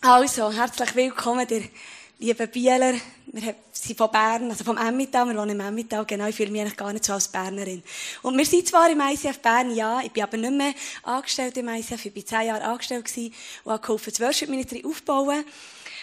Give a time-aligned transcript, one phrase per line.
[0.00, 1.64] Also, herzlich willkommen, ihr
[2.20, 2.94] lieben Bieler.
[3.26, 6.60] Wir sind von Bern, also vom Emmental, wir wohnen im Emmental, genau, ich fühle mich
[6.60, 7.82] eigentlich gar nicht so als Bernerin.
[8.22, 10.72] Und wir sind zwar im ICF Bern, ja, ich bin aber nicht mehr
[11.02, 13.10] angestellt im ICF, ich war zehn Jahre angestellt
[13.64, 15.44] und habe geholfen, das Worship Ministry aufzubauen.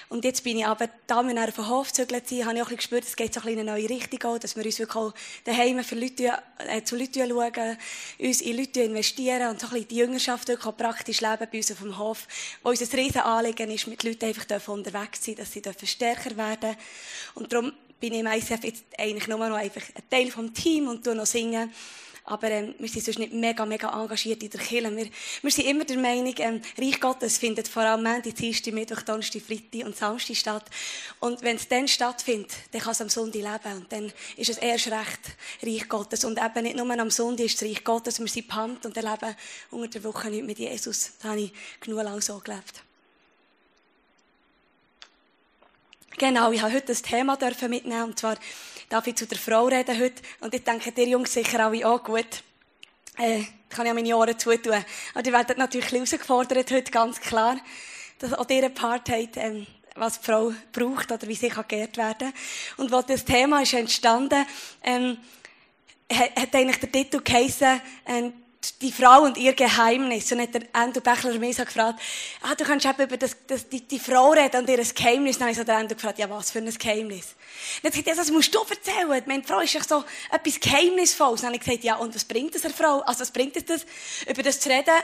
[0.10, 2.70] Und jetzt bin ich aber, da wir auf den Hof gezögert sind, habe ich auch
[2.70, 4.96] ein gespürt, es geht so ein in eine neue Richtung auch, dass wir uns wirklich
[4.96, 5.14] auch
[5.44, 7.78] daheim für Leute, äh, zu Leuten schauen,
[8.20, 11.58] uns in Leute investieren und so ein bisschen die Jüngerschaft wirklich auch praktisch leben bei
[11.58, 12.28] uns auf dem Hof,
[12.62, 16.76] wo unser riesen Anliegen ist, mit Leuten einfach unterwegs zu sein, dass sie stärker werden
[17.34, 20.88] Und darum bin ich im ICF jetzt eigentlich nur noch einfach ein Teil vom Team
[20.88, 21.72] und tue noch singen.
[22.28, 24.96] Aber ähm, wir sind sonst nicht mega, mega engagiert in der Kirche.
[24.96, 25.10] Wir,
[25.44, 29.44] wir sind immer der Meinung, ähm, Reich Gottes findet vor allem Montag, Dienstag, Mittwoch, Donnerstag,
[29.44, 30.66] Freitag und Samstag statt.
[31.20, 33.78] Und wenn es dann stattfindet, dann kann es am Sonntag leben.
[33.78, 35.20] Und dann ist es erst recht
[35.62, 36.26] Reich Gottes.
[36.26, 39.36] Und eben nicht nur am Sonntag ist es Reich Gottes, wir sind pumped und erleben
[39.70, 41.12] unter der Woche nicht mit Jesus.
[41.22, 42.82] Da habe ich genug lang so gelebt.
[46.18, 48.38] Genau, ich habe heute das Thema mitnehmen, und zwar
[48.90, 50.22] darf ich zu der Frau reden heute.
[50.40, 52.44] Und ich denke, ihr Jungs sicher alle auch gut.
[53.18, 54.84] Äh, kann ich an meine Ohren zutun.
[55.14, 57.58] Aber ihr werdet natürlich herausgefordert heute, ganz klar,
[58.20, 61.98] dass auch ihr Part habt, ähm, was die Frau braucht oder wie sie kann geehrt
[61.98, 62.34] werden
[62.78, 64.46] Und wo das Thema ist entstanden,
[64.84, 65.18] ähm,
[66.12, 68.34] hat, hat eigentlich der Titel geheissen, ähm,
[68.82, 70.32] die Frau und ihr Geheimnis.
[70.32, 72.00] Und hat der Endo Bechler mich so gefragt,
[72.42, 75.38] ah, du kannst eben über das, das, die, die Frau reden und ihr Geheimnis.
[75.38, 77.36] Dann habe ich so der Endo gefragt, ja, was für ein Geheimnis?
[77.82, 79.24] Dann hat er gesagt, das musst du erzählen.
[79.26, 81.42] Meine Frau ist ja so etwas Geheimnisvolles.
[81.42, 83.00] Dann habe ich gesagt, ja, und was bringt das einer Frau?
[83.02, 83.86] Also, was bringt es das,
[84.28, 84.96] über das zu reden,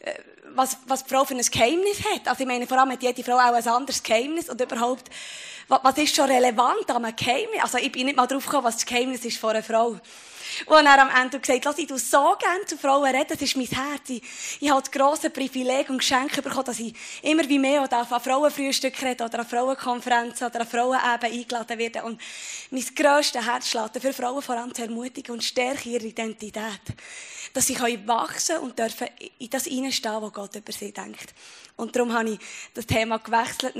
[0.00, 0.14] äh,
[0.54, 2.28] was, was die Frau für ein Geheimnis hat?
[2.28, 5.10] Also, ich meine, vor allem hat jede Frau auch ein anderes Geheimnis und überhaupt,
[5.68, 7.62] was, was ist schon relevant an einem Geheimnis?
[7.62, 9.98] Also, ich bin nicht mal drauf gekommen, was das Geheimnis ist von einer Frau.
[10.66, 13.56] Und er am Ende gesagt, lass, ich tu so gerne zu Frauen reden, das ist
[13.56, 14.08] mein Herz.
[14.08, 14.22] Ich,
[14.60, 19.00] ich habe das grosse Privileg und Geschenk bekommen, dass ich immer wie mehr an Frauenfrühstück
[19.02, 22.04] rede oder an Frauenkonferenzen oder an Fraueneben eingeladen werde.
[22.04, 22.20] Und
[22.70, 26.82] mein grösstes Herz schlägt für Frauen vor allem zu ermutigen und stärken ihre Identität.
[27.52, 29.08] Dass sie wachsen und dürfen
[29.38, 31.34] in das hineinstehen, was Gott über sie denkt.
[31.76, 32.38] Und darum habe ich
[32.74, 33.76] das Thema gewechselt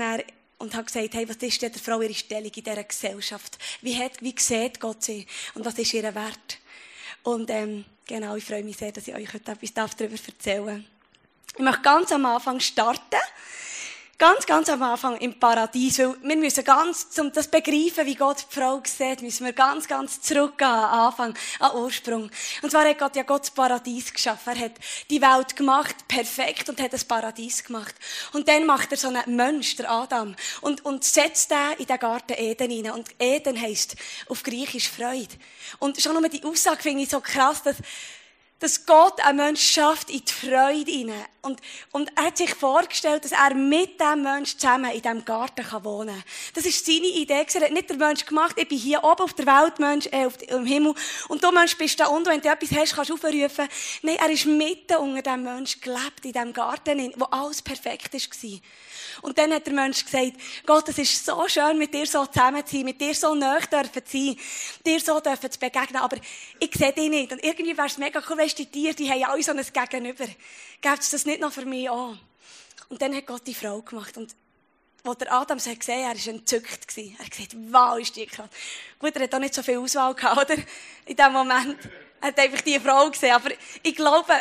[0.57, 3.57] und habe gesagt, hey, was ist denn der Frau ihre Stellung in dieser Gesellschaft?
[3.81, 5.25] Wie, hat, wie sieht Gott sie?
[5.53, 6.59] Und was ist ihr Wert?
[7.23, 11.55] Und ähm, genau, ich freue mich sehr, dass ich euch heute etwas darüber erzählen darf.
[11.57, 13.19] Ich möchte ganz am Anfang starten
[14.17, 18.45] Ganz, ganz am Anfang im Paradies, weil wir müssen ganz, um das begreifen, wie Gott
[18.49, 22.31] die Frau sieht, müssen wir ganz, ganz zurückgehen am Anfang, an Ursprung.
[22.61, 24.53] Und zwar hat Gott ja Gott das Paradies geschaffen.
[24.55, 24.71] Er hat
[25.09, 27.93] die Welt gemacht, perfekt, und hat das Paradies gemacht.
[28.31, 31.99] Und dann macht er so einen Mensch, der Adam, und, und setzt den in den
[31.99, 32.93] Garten Eden hinein.
[32.93, 33.97] Und Eden heisst
[34.29, 35.35] auf Griechisch Freude.
[35.79, 37.75] Und schon nur die Aussage finde ich so krass, dass,
[38.59, 41.25] dass Gott einen Menschen schafft in die Freude hinein.
[41.45, 41.61] Und,
[41.91, 46.15] und er hat sich vorgestellt, dass er mit diesem Menschen zusammen in diesem Garten wohnen
[46.15, 46.23] kann.
[46.55, 47.45] Das ist seine Idee.
[47.53, 50.25] Er hat nicht der Mensch gemacht, ich bin hier oben auf der Welt, Mensch, äh,
[50.25, 50.95] auf, im Himmel,
[51.27, 53.67] und du Mensch bist da unten, wenn du etwas hast, kannst du aufrufen.
[54.01, 58.59] Nein, er ist mitten unter diesem Menschen gelebt, in diesem Garten, wo alles perfekt war.
[59.21, 60.33] Und dann hat der Mensch gesagt,
[60.65, 64.05] Gott, es ist so schön, mit dir so zusammen zu sein, mit dir so dürfen
[64.05, 64.37] zu sein,
[64.85, 66.17] dir so zu begegnen, aber
[66.59, 67.31] ich sehe dich nicht.
[67.31, 70.25] Und irgendwie wäre es mega cool, weißt die Tiere, die haben alle so ein Gegenüber.
[70.85, 72.19] Gibt es das nicht noch für mich an?
[72.89, 74.35] Und dann hat Gott die Frau gemacht und
[75.03, 76.95] als der Adam hat gesehen, er war entzückt.
[76.95, 78.49] Er hat gesagt, wow, ist die krass.
[78.99, 80.61] Gut, er hat auch nicht so viel Auswahl gehabt, oder?
[81.07, 81.79] In dem Moment.
[82.21, 83.33] Er hat einfach die Frau gesehen.
[83.33, 83.49] Aber
[83.81, 84.31] ich glaube,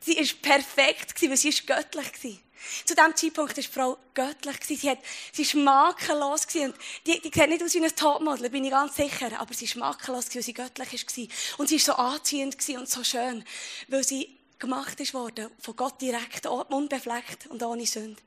[0.00, 2.40] sie war perfekt, weil sie war göttlich.
[2.84, 4.56] Zu diesem Zeitpunkt war die Frau göttlich.
[4.64, 4.98] Sie, hat,
[5.30, 6.46] sie war makellos.
[6.56, 6.74] Und
[7.06, 9.30] die, die sieht nicht aus wie ein Topmodel, bin ich ganz sicher.
[9.38, 11.58] Aber sie war makellos, weil sie göttlich war.
[11.58, 13.44] Und sie war so anziehend und so schön,
[13.86, 18.20] weil sie gemacht ist worden, von Gott direkt, unbefleckt und ohne Sünde.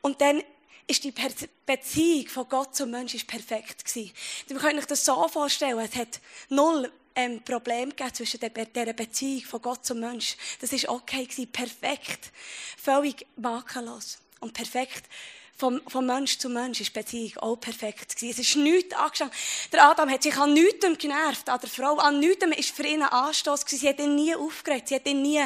[0.00, 0.42] Und dann
[0.86, 1.14] ist die
[1.66, 4.12] Beziehung von Gott zum Menschen perfekt gewesen.
[4.48, 9.62] Wir können euch das so vorstellen, es hat null ähm, Problem zwischen der Beziehung von
[9.62, 10.36] Gott zum Mensch.
[10.60, 12.30] Das ist okay gewesen, perfekt,
[12.76, 15.04] völlig makellos und perfekt
[15.62, 18.32] vom, vom Mensch zu Mensch ist Beziehung auch perfekt gewesen.
[18.32, 19.36] Es ist nichts angestanden.
[19.70, 23.00] Der Adam hat sich an nichts genervt, an der Frau, an nichts ist für ihn
[23.00, 23.80] ein Anstoß gewesen.
[23.80, 25.40] Sie hat ihn nie aufgeregt, sie hat ihn nie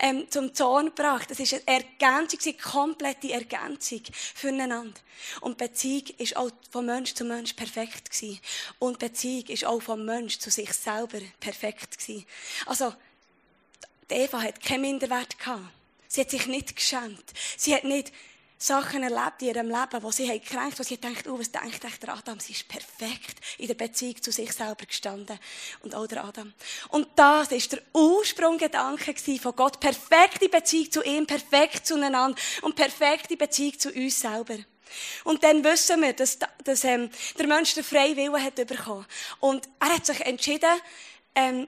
[0.00, 1.30] ähm, zum Zorn gebracht.
[1.30, 4.02] Es ist eine Ergänzung, eine komplette Ergänzung
[4.34, 5.00] füreinander.
[5.42, 8.40] Und Beziehung ist auch von Mensch zu Mensch perfekt gewesen.
[8.80, 12.26] Und Beziehung ist auch vom Mensch zu sich selber perfekt gewesen.
[12.66, 12.92] Also,
[14.08, 15.62] Eva hat keinen Minderwert gehabt.
[16.08, 17.24] Sie hat sich nicht geschämt.
[17.56, 18.12] Sie hat nicht
[18.62, 21.84] Sachen erlebt in ihrem Leben, wo sie haben gekränkt, wo sie denkt, oh, was denkt
[21.84, 22.38] echt der Adam?
[22.38, 25.38] Sie ist perfekt in der Beziehung zu sich selber gestanden.
[25.82, 26.52] Und auch der Adam.
[26.90, 29.80] Und das ist der Ursprunggedanke von Gott.
[29.80, 34.58] Perfekte Beziehung zu ihm, perfekt zueinander und perfekte Beziehung zu uns selber.
[35.24, 39.06] Und dann wissen wir, dass, dass ähm, der Mensch den freien Willen hat bekommen.
[39.40, 40.70] Und er hat sich entschieden,
[41.34, 41.66] ähm,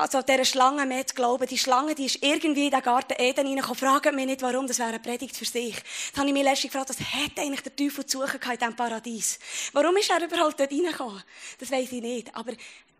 [0.00, 1.46] also dieser Schlange mehr zu glauben.
[1.46, 3.76] Die Schlange, die ist irgendwie in den Garten Eden reingekommen.
[3.76, 5.76] Fragt mich nicht, warum, das wäre eine Predigt für sich.
[6.12, 8.76] Dann habe ich mich letztens gefragt, was hätte eigentlich der Teufel zu suchen in diesem
[8.76, 9.38] Paradies?
[9.72, 11.22] Warum ist er überhaupt dort reingekommen?
[11.58, 12.34] Das weiß ich nicht.
[12.34, 12.52] Aber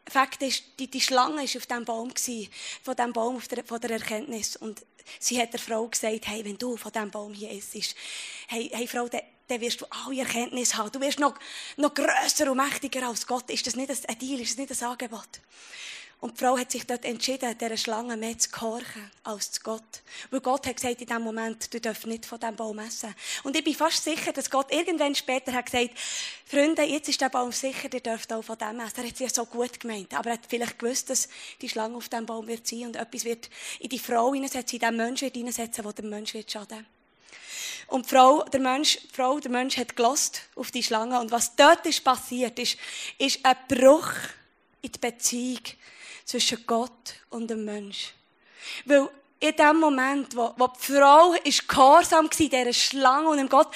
[0.07, 2.49] Fakt ist, die, die Schlange war auf diesem Baum, gewesen,
[2.83, 4.57] von diesem Baum der, von der Erkenntnis.
[4.57, 4.85] Und
[5.19, 7.95] sie hat der Frau gesagt, hey, wenn du von diesem Baum hier isst,
[8.49, 10.93] hey, hey Frau, dann, dann wirst du alle Erkenntnis haben.
[10.93, 11.35] Du wirst noch,
[11.77, 13.49] noch grösser und mächtiger als Gott.
[13.51, 14.41] Ist das nicht ein Deal?
[14.41, 15.41] Ist das nicht ein Angebot?
[16.21, 20.03] Und die Frau hat sich dort entschieden, dieser Schlange mehr zu gehorchen als zu Gott.
[20.31, 23.15] Weil Gott hat gesagt in dem Moment, du darfst nicht von diesem Baum essen.
[23.43, 25.99] Und ich bin fast sicher, dass Gott irgendwann später hat gesagt,
[26.45, 28.99] Freunde, jetzt ist der Baum sicher, ihr dürft auch von dem essen.
[28.99, 30.13] Er hat es ja so gut gemeint.
[30.13, 31.31] Aber er hat vielleicht gewusst, dass
[31.63, 34.81] die Schlange auf diesem Baum wird sein und etwas wird in die Frau hineinsetzen, in
[34.81, 36.87] den Menschen wird hineinsetzen, der Mensch wird schaden.
[37.87, 41.19] Und die Frau, der Mensch, die Frau, der Mensch hat gelost auf die Schlange.
[41.19, 42.77] Und was dort ist passiert, ist,
[43.17, 44.13] ist ein Bruch
[44.83, 45.63] in die Beziehung
[46.25, 48.13] zwischen Gott und dem Mensch.
[48.85, 49.09] Weil
[49.41, 53.69] in dem Moment, wo, wo die Frau ist gehorsam war, dieser Schlange und dem Gott,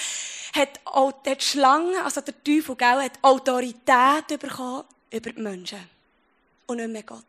[0.54, 5.80] hat, auch, die Schlange, also der Teufel, gell, hat Autorität bekommen über die Menschen.
[6.66, 7.24] Und nicht mehr Gott.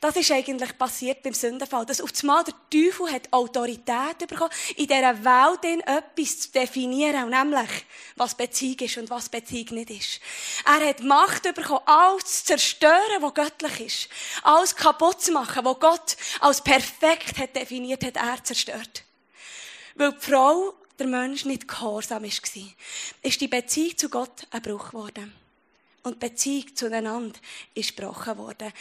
[0.00, 1.86] Das ist eigentlich passiert beim Sündenfall.
[1.86, 7.70] Dass auf einmal der Teufel hat Autorität bekommen, in dieser Welt etwas zu definieren, nämlich,
[8.16, 10.20] was Beziehung ist und was Beziehung nicht ist.
[10.64, 14.08] Er hat Macht bekommen, alles zu zerstören, was göttlich ist.
[14.42, 19.04] Alles kaputt zu machen, was Gott als perfekt hat definiert, hat er zerstört.
[19.94, 22.30] Weil die Frau, der Mensch, nicht gehorsam war,
[23.22, 25.34] ist die Beziehung zu Gott ein Bruch geworden.
[26.02, 27.38] Und die Beziehung zueinander
[27.74, 28.72] ist gebrochen worden.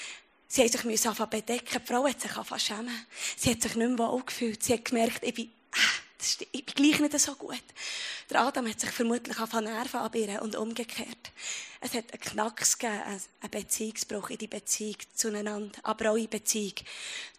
[0.54, 1.82] Sie haben sich müssen bedecken.
[1.82, 3.06] Die Frau hat sich anfangen schämen.
[3.36, 4.62] Sie hat sich nicht mehr wohl gefühlt.
[4.62, 7.64] Sie hat gemerkt, ich bin, ah, ich bin gleich nicht so gut.
[8.30, 11.32] Der Adam hat sich vermutlich anfangen Nerven abirren und umgekehrt.
[11.82, 16.76] Es hat einen Knacks gegeben, einen Beziehungsbruch in die Beziehung zueinander, aber auch in Beziehung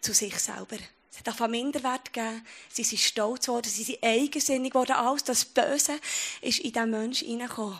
[0.01, 0.75] zu sich selber.
[1.09, 2.45] Es hat einfach Minderwert gegeben.
[2.67, 4.91] Sie sind stolz geworden, sie sind eigensinnig geworden.
[4.91, 6.01] Alles das Böse
[6.41, 7.79] ist in diesen Menschen hineingekommen.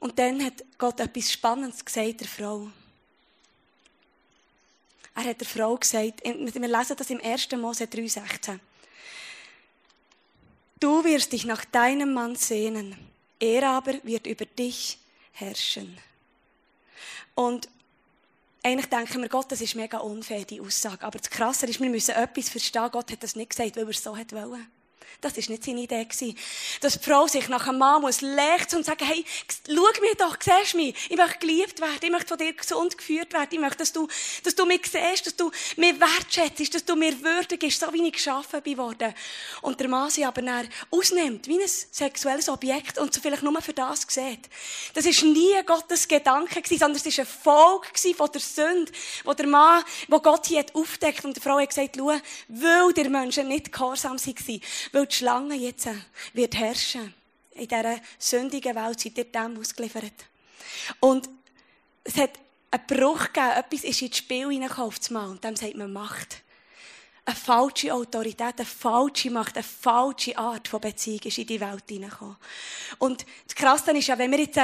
[0.00, 2.70] Und dann hat Gott etwas Spannendes gesagt der Frau.
[5.16, 7.50] Er hat der Frau gesagt, wir lesen das im 1.
[7.52, 8.58] Mose 3,16.
[10.78, 12.94] Du wirst dich nach deinem Mann sehnen,
[13.40, 14.98] er aber wird über dich
[15.32, 15.96] herrschen.
[17.34, 17.68] Und
[18.62, 21.02] eigentlich denken wir, Gott, das ist mega unfair, die Aussage.
[21.02, 22.90] Aber das Krasse ist, wir müssen etwas verstehen.
[22.92, 24.66] Gott hat das nicht gesagt, weil er es so wollen.
[25.20, 26.04] Das war nicht seine Idee.
[26.04, 26.36] Gewesen.
[26.80, 29.24] Dass die Frau sich nach einem Mann muss lechzen und sagen, hey,
[29.66, 30.94] schau mich doch, siehst du mich?
[31.10, 34.06] Ich möchte geliebt werden, ich möchte von dir gesund geführt werden, ich möchte, dass du,
[34.42, 38.06] dass du mich siehst, dass du mich wertschätzt, dass du mir würdig bist, so wie
[38.06, 39.14] ich geschaffen bin worden.
[39.62, 43.60] Und der Mann sie aber dann ausnimmt, wie ein sexuelles Objekt und so vielleicht nur
[43.62, 44.48] für das sieht.
[44.94, 48.92] Das ist nie Gottes Gedanke gewesen, sondern es war ein Folge von der Sünde,
[49.24, 52.12] wo der Mann, wo Gott hier aufdeckt und die Frau hat gesagt, schau,
[52.48, 54.60] weil der Menschen nicht gehorsam waren,
[54.96, 55.88] weil die Schlange jetzt
[56.32, 57.12] wird herrschen.
[57.52, 60.24] In dieser sündigen Welt seid ihr dem ausgeliefert.
[61.00, 61.28] Und
[62.02, 62.30] es hat
[62.70, 66.42] einen Bruch gegeben, etwas ist ins Spiel hineingekommen Mal, und dem sagt man Macht.
[67.26, 71.84] Eine falsche Autorität, eine falsche Macht, eine falsche Art von Beziehung ist in die Welt
[71.88, 72.36] hineingekommen.
[72.98, 74.60] Und das Krasse ist ja, wenn wir jetzt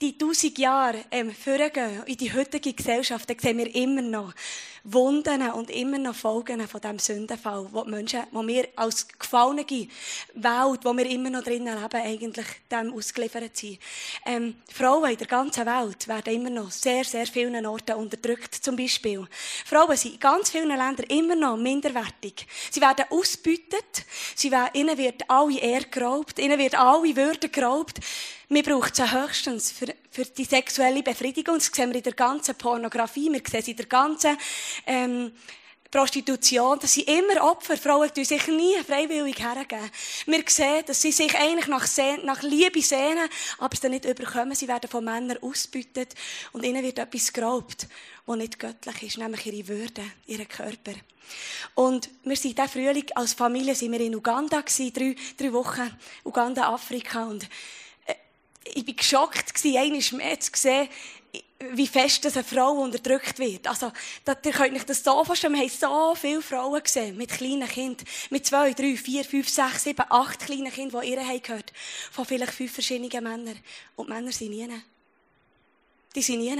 [0.00, 4.34] die tausend Jahre ähm, vorgehen, in die heutige Gesellschaft, dann sehen wir immer noch
[4.84, 9.64] Wunden und immer noch Folgen von diesem Sündenfall, wo die Menschen, wo wir als gefallene
[9.64, 13.78] Welt, wo wir immer noch drinnen leben, eigentlich dem ausgeliefert sind.
[14.26, 18.76] Ähm, Frauen in der ganzen Welt werden immer noch sehr, sehr vielen Orten unterdrückt, zum
[18.76, 19.26] Beispiel.
[19.64, 22.46] Frauen sind in ganz vielen Ländern immer noch minderwertig.
[22.70, 28.00] Sie werden ausbeutet, sie werden, ihnen wird alle Ehre geraubt, ihnen wird alle Würde geraubt.
[28.48, 31.56] Wir brauchen sie höchstens für, für die sexuelle Befriedigung.
[31.56, 34.36] Das sehen wir in der ganzen Pornografie, wir sehen es in der ganzen
[34.86, 35.32] ähm,
[35.90, 39.90] Prostitution, dass sie immer Opfer, Frauen tun sich nie freiwillig hergeben.
[40.24, 43.28] Wir sehen, dass sie sich eigentlich nach, Sehn, nach Liebe sehnen,
[43.58, 44.54] aber es dann nicht überkommen.
[44.54, 46.14] Sie werden von Männern ausgebeutet
[46.52, 47.88] und ihnen wird etwas geraubt,
[48.24, 50.94] was nicht göttlich ist, nämlich ihre Würde, ihren Körper.
[51.74, 55.90] Und wir sind diesen Frühling als Familie sind wir in Uganda gewesen, drei, drei Wochen,
[56.24, 57.46] Uganda, Afrika und
[58.64, 60.88] ich war geschockt, einmal mehr zu sehen,
[61.70, 63.66] wie fest eine Frau unterdrückt wird.
[63.66, 63.92] Also,
[64.24, 67.68] da, ihr könnt euch das so vorstellen, wir haben so viele Frauen gesehen, mit kleinen
[67.68, 71.72] Kindern, mit zwei, drei, vier, fünf, sechs, sieben, acht kleinen Kindern, die ihr haben gehört,
[72.10, 73.58] von vielleicht fünf verschiedenen Männern.
[73.96, 74.68] Und die Männer sind nie.
[76.14, 76.56] Die sind nie.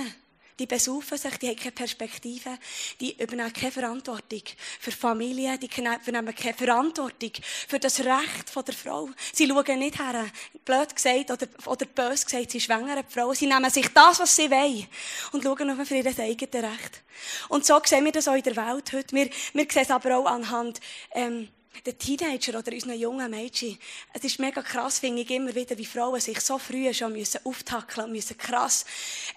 [0.63, 2.57] Die besaufen sich, die haben keine Perspektive,
[3.01, 4.43] die übernehmen keine Verantwortung
[4.79, 7.33] für Familie, die übernehmen keine Verantwortung
[7.67, 9.09] für das Recht der Frau.
[9.33, 10.25] Sie schauen nicht her,
[10.65, 13.35] blöd gesagt oder, oder bös gesagt, sie schwängern die Frauen.
[13.35, 14.87] Sie nehmen sich das, was sie wollen
[15.33, 17.03] und schauen nur für ihr eigenes Recht.
[17.49, 19.17] Und so sehen wir das auch in der Welt heute.
[19.17, 20.79] Wir, wir sehen es aber auch anhand,
[21.11, 21.49] ähm,
[21.87, 23.79] den Teenager oder unseren jungen Mädchen.
[24.13, 27.41] Es ist mega krass, finde ich immer wieder, wie Frauen sich so früh schon müssen
[27.45, 28.85] auftackeln und müssen krass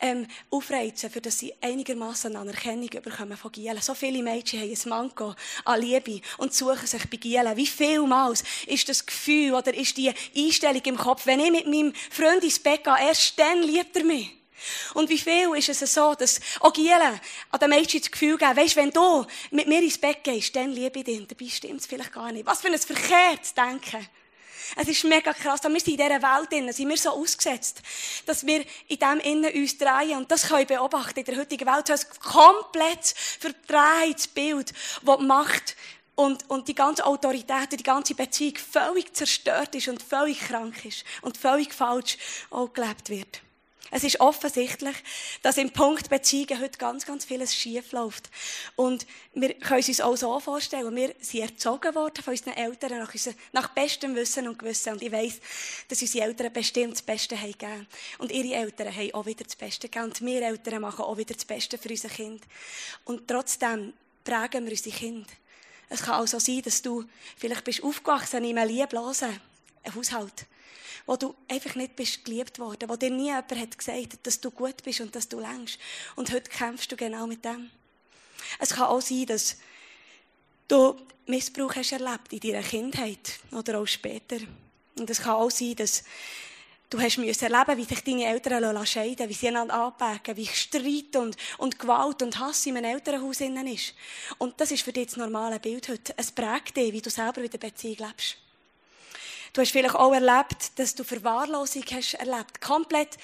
[0.02, 3.82] ähm, aufreizen, für dass sie einigermaßen Anerkennung bekommen von Gielen.
[3.82, 7.58] So viele Mädchen haben ein Manko an Liebe und suchen sich bei Gielen.
[7.58, 11.94] Wie vielmals ist das Gefühl oder ist die Einstellung im Kopf, wenn ich mit meinem
[12.12, 14.45] Freund ins Bett gehe, erst dann liebt er mich.
[14.94, 17.20] Und wie viel ist es so, dass auch Gielen
[17.52, 20.72] an den Mädchen das Gefühl geben, weisst, wenn du mit mir ins Bett gehst, dann
[20.72, 21.28] liebe ich dich.
[21.28, 22.46] Dabei stimmt es vielleicht gar nicht.
[22.46, 24.08] Was für ein verkehrtes Denken.
[24.76, 25.62] Es ist mega krass.
[25.64, 27.82] Wir sind in dieser Welt drin, sind wir so ausgesetzt,
[28.26, 30.18] dass wir in dem innen uns drehen.
[30.18, 31.88] Und das können wir beobachten in der heutigen Welt.
[31.88, 35.76] Du hast ein komplett verdrehtes Bild, das Macht
[36.16, 40.86] und, und die ganze Autorität und die ganze Beziehung völlig zerstört ist und völlig krank
[40.86, 42.18] ist und völlig falsch
[42.50, 43.42] auch gelebt wird.
[43.96, 44.96] Es ist offensichtlich,
[45.42, 48.30] dass im Punkt Beziehungen heute ganz, ganz vieles schief läuft.
[48.76, 53.14] Und wir können uns auch so vorstellen, wir sind erzogen worden von unseren Eltern nach,
[53.14, 54.92] unser, nach bestem Wissen und Gewissen.
[54.92, 55.40] Und ich weiss,
[55.88, 57.88] dass unsere Eltern bestimmt das Beste haben gegeben.
[58.18, 60.12] Und ihre Eltern haben auch wieder das Beste gegeben.
[60.12, 62.44] Und wir Eltern machen auch wieder das Beste für unser Kind.
[63.06, 63.94] Und trotzdem
[64.26, 65.32] prägen wir unsere Kinder.
[65.88, 67.06] Es kann auch so sein, dass du
[67.38, 69.40] vielleicht bist aufgewachsen in einem lieblosen
[69.94, 70.46] Haushalt
[71.06, 74.52] wo du einfach nicht bist geliebt worden, wo dir nie jemand hat gesagt, dass du
[74.52, 75.78] gut bist und dass du längst.
[76.16, 77.70] Und heute kämpfst du genau mit dem.
[78.60, 79.58] Es kann auch sein, dass
[80.68, 80.96] du
[81.28, 84.38] Missbrauch hast erlebt in deiner Kindheit oder auch später.
[84.98, 86.04] Und es kann auch sein, dass
[86.90, 91.16] du hast müssen erleben, wie sich deine Eltern scheiden wie sie einander anpacken, wie Streit
[91.16, 93.94] und, und Gewalt und Hass in einem Elternhaus innen ist.
[94.38, 96.14] Und das ist für dich das normale Bild heute.
[96.18, 98.38] Es prägt dich, wie du selber in der Beziehung lebst.
[99.56, 102.60] Du hast vielleicht auch erlebt, dass du Verwahrlosung hast erlebt.
[102.60, 103.16] Komplett.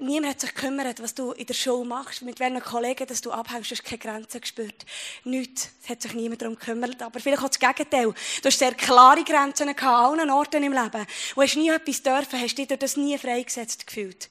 [0.00, 3.30] Niemand hat sich gekümmert, was du in der Schule machst, mit welchen Kollegen dass du
[3.30, 4.84] abhängst, du hast keine Grenzen gespürt.
[5.22, 5.70] Nichts.
[5.80, 7.00] Es hat sich niemand darum gekümmert.
[7.00, 8.12] Aber vielleicht auch das Gegenteil.
[8.42, 11.06] Du hast sehr klare Grenzen an allen Orten im Leben.
[11.36, 14.30] Du hast nie etwas dürfen, hast dich durch das nie freigesetzt gefühlt.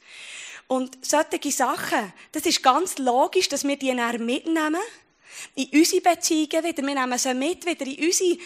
[0.68, 4.82] Und solche Sachen, das ist ganz logisch, dass wir die dann mitnehmen
[5.56, 6.84] in unsere Beziehungen wieder.
[6.86, 8.38] Wir nehmen sie mit wieder in unsere,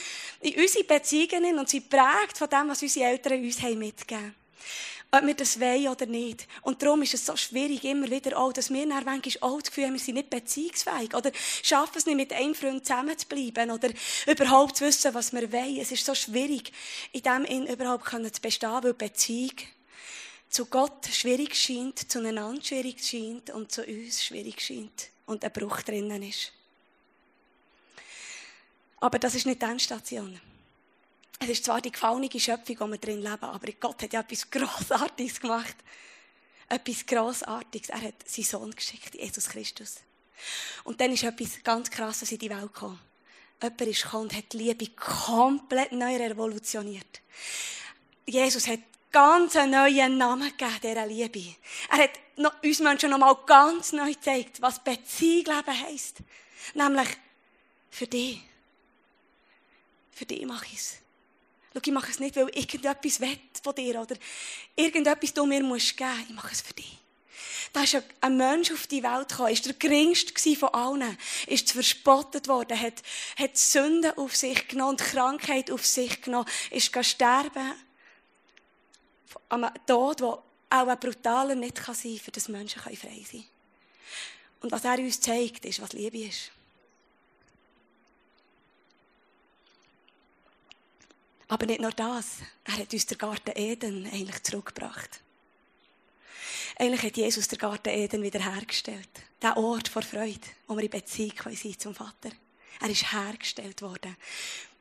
[0.42, 4.36] in unsere Beziehungen und sie prägt von dem, was unsere Eltern uns haben mitgegeben
[5.12, 6.48] ob wir das wollen oder nicht.
[6.64, 9.70] Und darum ist es so schwierig, immer wieder auch, dass wir dann manchmal auch das
[9.70, 11.14] Gefühl haben, wir sind nicht beziehungsfähig.
[11.16, 11.32] Oder
[11.64, 13.72] schaffen es nicht, mit einem Freund zusammen zu bleiben.
[13.72, 13.90] Oder
[14.26, 15.78] überhaupt zu wissen, was wir wollen.
[15.78, 16.72] Es ist so schwierig,
[17.14, 19.56] in dem in überhaupt zu bestehen, weil Beziehung
[20.50, 25.10] zu Gott schwierig scheint, zueinander schwierig scheint und zu uns schwierig scheint.
[25.26, 26.52] Und ein Bruch drinnen ist.
[29.00, 30.40] Aber das ist nicht die Endstation.
[31.40, 34.50] Es ist zwar die gefallene Schöpfung, der wir drin leben, aber Gott hat ja etwas
[34.50, 35.76] Grossartiges gemacht.
[36.68, 37.90] Etwas Grossartiges.
[37.90, 39.98] Er hat seinen Sohn geschickt, Jesus Christus.
[40.84, 43.00] Und dann ist etwas ganz Krasses in die Welt gekommen.
[43.62, 47.22] Jemand ist gekommen und hat die Liebe komplett neu revolutioniert.
[48.26, 48.80] Jesus hat
[49.12, 51.56] ganz einen neuen Namen gegeben, dieser Liebe.
[51.90, 52.12] Er hat
[52.64, 56.18] uns Menschen noch mal ganz neu gezeigt, was Beziehung leben heisst.
[56.74, 57.08] Nämlich
[57.90, 58.44] für dich.
[60.18, 60.96] Für dich mache ich es.
[61.74, 64.16] Schau, ich mache es nicht, weil irgendetwas will von dir oder
[64.76, 66.26] irgendetwas du mir musst geben.
[66.28, 66.98] Ich mache es für dich.
[67.72, 72.48] Da ist ein Mensch auf die Welt gekommen, ist der geringste von allen, ist verspottet
[72.48, 73.04] worden, hat,
[73.38, 77.74] hat Sünden auf sich genommen und Krankheit auf sich genommen, ist sterben
[79.50, 80.28] am Tod, der
[80.70, 83.46] auch ein brutaler nicht sein kann, für das Menschen frei sein können.
[84.62, 86.52] Und was er uns zeigt, ist, was Liebe ist.
[91.48, 92.38] Aber nicht nur das.
[92.66, 95.22] Er hat uns den Garten Eden eigentlich zurückgebracht.
[96.78, 99.10] Eigentlich hat Jesus den Garten Eden wiederhergestellt.
[99.42, 102.30] Der Ort vor Freude, wo wir in Beziehung sein zum Vater.
[102.80, 104.16] Er ist hergestellt worden.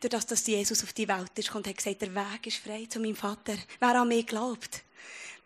[0.01, 2.87] Durch das, dass Jesus auf die Welt ist und hat gesagt, der Weg ist frei
[2.87, 3.57] zu meinem Vater.
[3.81, 4.83] Wer an mich glaubt,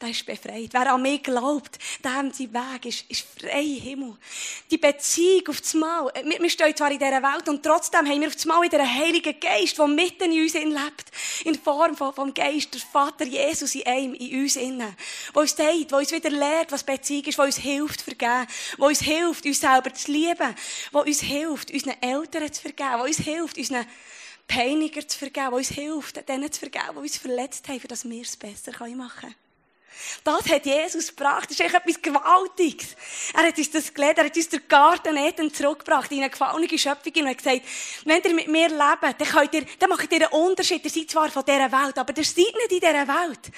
[0.00, 0.70] der ist befreit.
[0.72, 4.16] Wer an mich glaubt, dem sein Weg ist, ist frei Himmel.
[4.70, 6.10] Die Beziehung auf das Mal.
[6.24, 8.80] Wir, wir stehen zwar in dieser Welt und trotzdem haben wir auf das Mal wieder
[8.80, 11.10] einen Heiligen Geist, der mitten in uns lebt.
[11.44, 14.96] In Form von, vom Geist, der Vater Jesus in einem, in uns innen.
[15.34, 18.46] Der uns sagt, der uns wieder lehrt, was Beziehung ist, der uns hilft vergeben,
[18.78, 20.56] der uns hilft, uns selber zu lieben,
[20.94, 23.84] der uns hilft, unseren Eltern zu vergeben, der uns hilft, unseren
[24.50, 28.22] Peiniger zu vergeben, der uns hilft, denen zu vergeben, die uns verletzt haben, dass wir
[28.22, 29.34] es besser machen können.
[30.24, 31.50] Das hat Jesus gebracht.
[31.50, 32.96] Das ist echt etwas Gewaltiges.
[33.34, 34.18] Er hat uns das gelehrt.
[34.18, 37.62] Er hat uns den Garten Eden zurückgebracht in eine gefallene Schöpfung und hat gesagt,
[38.04, 40.84] wenn ihr mit mir lebt, dann, könnt ihr, dann macht ihr einen Unterschied.
[40.84, 43.52] Ihr seid zwar von dieser Welt, aber ihr seid nicht in dieser Welt.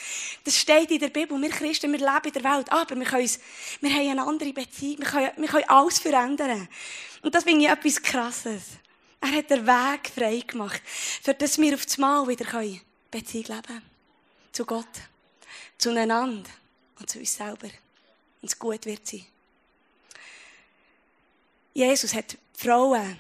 [0.45, 1.41] Das steht in der Bibel.
[1.41, 2.71] Wir Christen, wir leben in der Welt.
[2.71, 3.31] Aber wir, können
[3.81, 4.99] wir haben eine andere Beziehung.
[4.99, 6.69] Wir können, wir können alles verändern.
[7.23, 8.63] Und das finde ich etwas Krasses.
[9.23, 10.83] Er hat den Weg frei gemacht,
[11.23, 12.45] für dass wir auf das Mal wieder
[13.11, 13.91] Beziehung leben können.
[14.53, 14.89] Zu Gott
[15.79, 16.51] zueinander
[16.99, 17.69] und zu uns selber.
[18.41, 19.25] Und es gut wird sein.
[21.73, 23.17] Jesus hat Frauen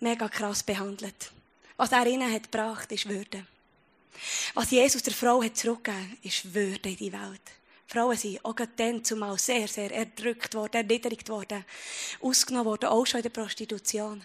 [0.00, 1.32] mega krass behandelt.
[1.76, 3.46] Was er ihnen hat gebracht, ist Würde.
[4.54, 7.40] Was Jesus der Frau hat zurückgegeben, ist Würde in die Welt.
[7.90, 11.64] Frauen sind auch dann zumal sehr, sehr erdrückt worden, erniedrigt worden,
[12.20, 14.24] ausgenommen worden, auch schon in der Prostitution.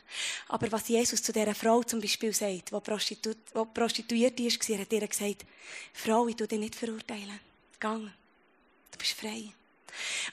[0.49, 4.93] Aber was Jesus zu dieser Frau zum Beispiel sagt, die, Prostitu die prostituiert war, hat
[4.93, 5.45] ihr gesagt,
[5.93, 7.39] Frau, ich tu dich nicht verurteilen.
[7.79, 8.11] Gang.
[8.91, 9.51] Du bist frei.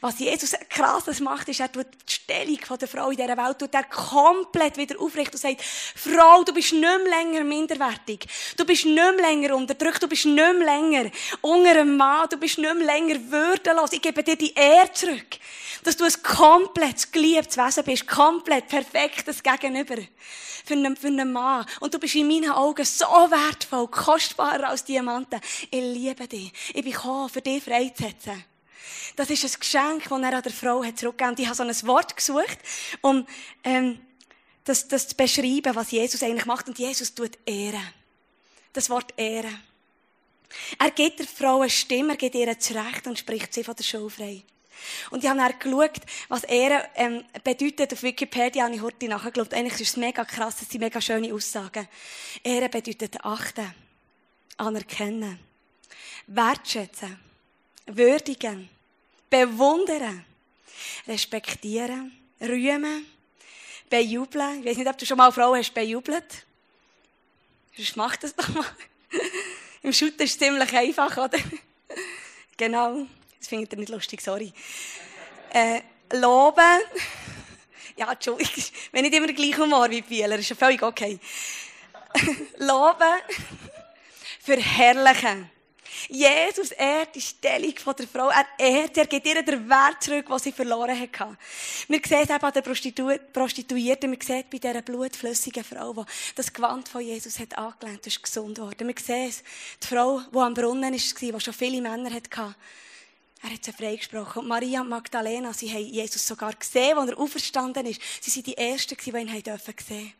[0.00, 3.75] Was Jesus krasses macht, ist, er tut die Stellung der Frau in dieser Welt tut
[3.75, 8.26] er komplett wieder aufrichten und sagt, Frau, du bist nicht mehr länger minderwertig.
[8.57, 10.02] Du bist nicht mehr länger unterdrückt.
[10.02, 12.28] Du bist nicht mehr länger unter einem Mann.
[12.28, 13.92] Du bist nicht mehr länger würdelos.
[13.92, 15.38] Ich gebe dir die Ehre zurück.
[15.85, 18.07] Dass du ein komplett geliebtes Wesen bist.
[18.07, 19.97] Komplett perfektes Gegenüber.
[20.64, 21.66] Für einen, für einen Mann.
[21.81, 25.40] Und du bist in meinen Augen so wertvoll, kostbarer als Diamanten.
[25.71, 26.52] Ich liebe dich.
[26.69, 28.45] Ich bin gekommen, für dich freizusetzen.
[29.17, 31.39] Das ist ein Geschenk, das er an der Frau hat zurückgegeben hat.
[31.41, 32.59] Ich habe so ein Wort gesucht,
[33.01, 33.27] um
[33.65, 34.01] ähm,
[34.65, 36.69] das, das zu beschreiben, was Jesus eigentlich macht.
[36.69, 37.81] Und Jesus tut Ehre.
[38.73, 39.51] Das Wort Ehre.
[40.79, 43.85] Er gibt der Frau eine Stimme, er gibt ihr zurecht und spricht sie von der
[43.85, 44.43] Schule frei.
[45.11, 47.93] Und ich habe dann geschaut, was Ehre ähm, bedeutet.
[47.93, 49.55] Auf Wikipedia habe ich heute nachgeschaut.
[49.55, 51.89] Eigentlich ist es mega krass, das sind mega schöne Aussagen.
[52.43, 53.75] Ehre bedeutet achten,
[54.57, 55.39] anerkennen,
[56.27, 57.19] wertschätzen,
[57.87, 58.69] würdigen,
[59.31, 60.25] bewundern,
[61.07, 63.07] respektieren, rühmen,
[63.89, 64.61] bejubeln.
[64.61, 66.47] Ich weiß nicht, ob du schon mal eine Frau hast bejubelt.
[67.77, 68.65] Sonst mach das doch mal.
[69.83, 71.39] Im Shooten ist es ziemlich einfach, oder?
[72.57, 73.07] genau.
[73.39, 74.53] Das findet ihr nicht lustig, sorry.
[75.51, 75.81] Äh,
[76.12, 76.81] loben.
[77.97, 78.64] ja, Entschuldigung.
[78.92, 81.18] Wenn nicht immer der gleiche Humor wie Bieler, ist ja völlig okay.
[82.59, 83.21] loben.
[84.40, 85.51] Verherrlichen.
[86.09, 88.31] Jesus ehrt die Stellung der Frau.
[88.31, 91.37] Er ehrt, er gibt ihr den Wert zurück, den sie verloren hatte.
[91.88, 96.35] Wir sehen es eben an der Prostitu Prostituierten, wir sehen bei dieser blutflüssigen Frau, die
[96.35, 98.88] das Gewand von Jesus hat angelehnt, ist gesund worden.
[98.88, 99.42] Wir sehen es,
[99.83, 102.55] die Frau, die am Brunnen war, die schon viele Männer hatte,
[103.42, 104.42] er hat sie freigesprochen.
[104.42, 108.00] Und Maria und Magdalena, sie haben Jesus sogar gesehen, als er auferstanden ist.
[108.20, 110.12] Sie waren die Ersten, die ihn sehen durften.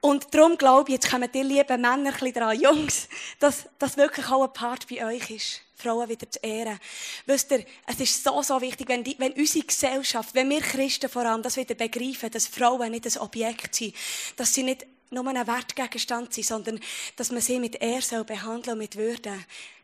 [0.00, 3.08] Und darum glaube ich, jetzt kommen die lieben Männer ein dran, Jungs,
[3.40, 5.60] dass das wirklich auch ein Part bei euch ist.
[5.74, 6.78] Frauen wieder zu ehren.
[7.26, 11.08] Wisst ihr, es ist so, so wichtig, wenn, die, wenn unsere Gesellschaft, wenn wir Christen
[11.08, 13.94] vor allem das wieder begreifen, dass Frauen nicht ein Objekt sind,
[14.36, 16.80] dass sie nicht nur ein Wertgegenstand sind, sondern
[17.16, 19.32] dass man sie mit Ehre behandeln und mit Würde,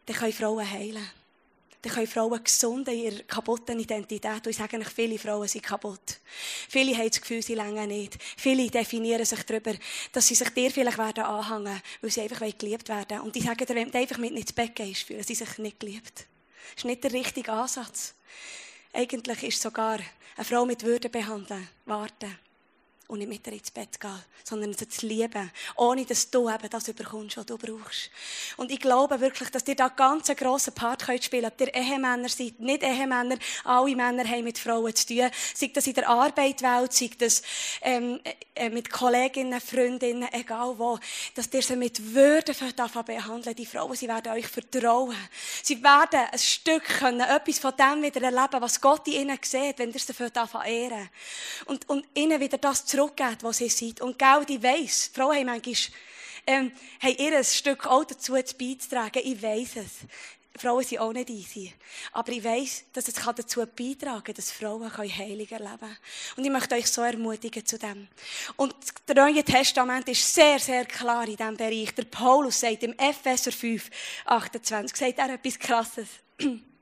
[0.06, 1.08] dann können Frauen heilen
[1.84, 4.46] dann können Frauen gesund in ihrer kaputten Identität.
[4.46, 6.18] Und ich sage eigentlich, viele Frauen sind kaputt.
[6.68, 8.16] Viele haben das Gefühl, sie länger nicht.
[8.36, 9.74] Viele definieren sich darüber,
[10.12, 13.66] dass sie sich dir vielleicht werden anhängen, weil sie einfach geliebt werden Und ich sage
[13.66, 16.26] dir, wenn du einfach mit ins Bett gehst, fühlen sie sich nicht geliebt.
[16.74, 18.14] Das ist nicht der richtige Ansatz.
[18.92, 19.98] Eigentlich ist sogar
[20.36, 22.38] eine Frau mit Würde behandeln, warten
[23.08, 26.70] und nicht mit ihr ins Bett gehen, sondern sie zu lieben, ohne dass du eben
[26.70, 28.10] das überkommst, was du brauchst.
[28.56, 31.52] Und ich glaube wirklich, dass ihr da ganz einen grossen Part spielen könnt.
[31.52, 35.30] Ob ihr Ehemänner seid, nicht Ehemänner, alle Männer haben mit Frauen zu tun.
[35.54, 37.42] Sei das in der Arbeitswelt, sei das
[37.82, 38.20] ähm,
[38.54, 40.98] äh, mit Kolleginnen, Freundinnen, egal wo.
[41.34, 42.54] Dass ihr sie mit Würde
[43.04, 45.16] behandeln Die Frauen, sie werden euch vertrauen.
[45.62, 49.78] Sie werden ein Stück können, etwas von dem wieder erleben, was Gott in ihnen sieht,
[49.78, 50.14] wenn ihr sie
[50.64, 51.08] ehren
[51.66, 54.00] und, und ihnen wieder das zurückgeben, was sie sind.
[54.00, 55.76] Und Geld, ich weiss, Frauen haben manchmal,
[56.46, 59.22] ähm, haben ihr ein Stück auch dazu beizutragen.
[59.24, 59.90] Ich weiss es.
[60.56, 61.72] Frauen sind auch nicht easy.
[62.12, 65.96] Aber ich weiss, dass es dazu beitragen kann, dass Frauen heilig erleben können.
[66.36, 68.06] Und ich möchte euch so ermutigen zu dem.
[68.56, 68.74] Und
[69.06, 71.92] das Neue Testament ist sehr, sehr klar in diesem Bereich.
[71.94, 73.90] Der Paulus sagt im Epheser 5,
[74.26, 76.08] 28, sagt er etwas Krasses.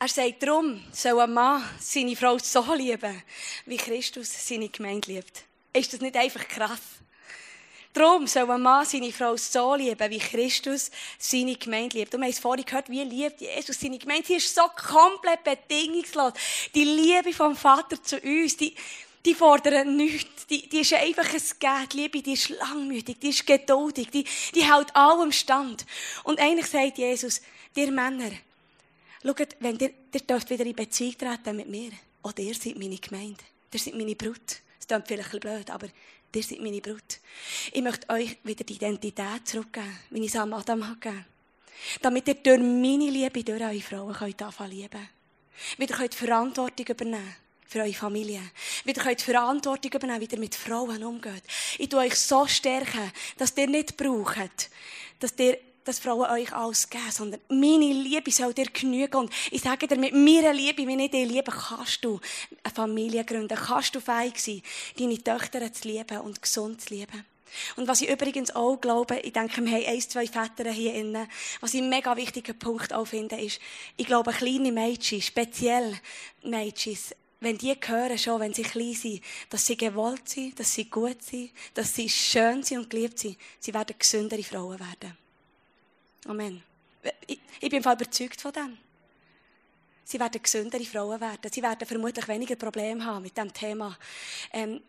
[0.00, 3.20] Er sagt, darum soll ein Mann seine Frau so lieben,
[3.66, 5.42] wie Christus seine Gemeinde liebt.
[5.72, 6.80] Ist das nicht einfach krass?
[7.92, 12.14] Darum soll ein Mann seine Frau so lieben, wie Christus seine Gemeinde liebt.
[12.14, 14.28] Und wir haben es vorhin gehört, wie liebt Jesus seine Gemeinde.
[14.28, 16.32] Sie ist so komplett bedingungslos.
[16.76, 18.76] Die Liebe vom Vater zu uns, die,
[19.24, 20.46] die fordern nichts.
[20.46, 21.92] Die, die ist einfach ein Geld.
[21.92, 25.84] Die Liebe, die ist langmütig, die ist geduldig, die, die hält allem stand.
[26.22, 27.40] Und eigentlich sagt Jesus,
[27.74, 28.30] dir Männer,
[29.22, 31.90] Schaut, wenn ihr, ihr dürft wieder in Beziehung treten mit mir.
[32.22, 33.42] Oder ihr seid meine Gemeinde.
[33.72, 34.60] Ihr seid meine Brut.
[34.78, 35.86] Das klingt vielleicht ein bisschen blöd, aber
[36.34, 37.20] ihr seid meine Brut.
[37.72, 41.24] Ich möchte euch wieder die Identität zurückgeben, wie ich es am Adam gegeben.
[42.00, 45.08] Damit ihr durch meine Liebe, durch eure Frauen könnt anfangen lieben.
[45.76, 48.42] Wieder könnt Verantwortung übernehmen für eure Familie.
[48.84, 51.42] Wieder könnt Verantwortung übernehmen, wie ihr mit Frauen umgeht.
[51.78, 54.70] Ich tue euch so stärken, dass ihr nicht braucht,
[55.20, 59.16] dass ihr dass Frauen euch alles geben, sondern meine Liebe soll dir genügen.
[59.16, 62.20] Und ich sage dir, mit meiner Liebe, wenn ich dich liebe, kannst du
[62.62, 64.62] eine Familie gründen, kannst du fähig sein,
[64.98, 67.24] deine Töchter zu lieben und gesund zu lieben.
[67.76, 71.26] Und was ich übrigens auch glaube, ich denke, wir haben ein, zwei Väter hier innen,
[71.60, 73.58] was ich einen mega wichtigen Punkt auch finde, ist,
[73.96, 75.98] ich glaube, kleine Mädchen, speziell
[76.42, 76.98] Mädchen,
[77.40, 81.22] wenn die hören schon, wenn sie klein sind, dass sie gewollt sind, dass sie gut
[81.22, 85.16] sind, dass sie schön sind und geliebt sind, sie werden gesündere Frauen werden.
[86.28, 86.62] Amen.
[87.26, 88.76] Ich, ich bin überzeugt von dem.
[90.04, 91.50] Sie werden gesündere Frauen werden.
[91.50, 93.96] Sie werden vermutlich weniger Probleme haben mit dem Thema.
[94.52, 94.82] Ähm,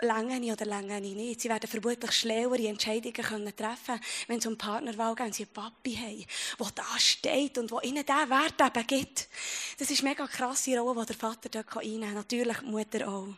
[0.00, 1.42] Länge oder Länge nicht.
[1.42, 5.94] Sie werden vermutlich schlauere Entscheidungen können treffen wenn es um Partnerwahl geht sie einen Papi
[5.94, 6.26] haben,
[6.58, 9.28] der da steht und der ihnen diesen Wert eben gibt.
[9.78, 12.14] Das ist eine mega krasse Rolle, die der Vater dort einnehmen kann.
[12.14, 13.28] Natürlich die Mutter auch.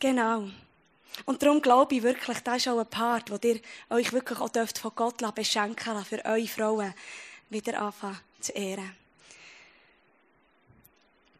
[0.00, 0.48] Genau.
[1.24, 4.48] Und darum glaube ich wirklich, das ist auch ein Part, wo ihr euch wirklich auch
[4.48, 6.94] dürft von Gott beschenken lassen, für eure Frauen
[7.50, 8.96] wieder anfangen zu ehren.